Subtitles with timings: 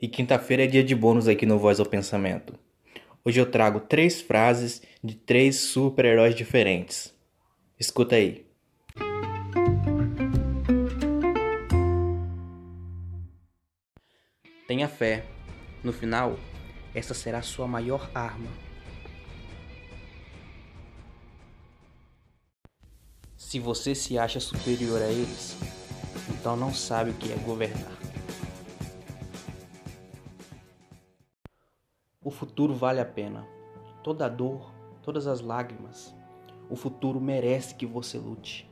[0.00, 2.56] E quinta-feira é dia de bônus aqui no Voz ao Pensamento.
[3.24, 7.12] Hoje eu trago três frases de três super-heróis diferentes.
[7.80, 8.46] Escuta aí.
[14.68, 15.24] Tenha fé.
[15.82, 16.38] No final,
[16.94, 18.50] essa será sua maior arma.
[23.36, 25.56] Se você se acha superior a eles,
[26.28, 28.07] então não sabe o que é governar.
[32.28, 33.48] O futuro vale a pena.
[34.04, 34.70] Toda a dor,
[35.02, 36.14] todas as lágrimas.
[36.68, 38.70] O futuro merece que você lute.